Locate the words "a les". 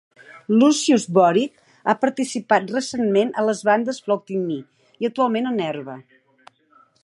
3.35-3.63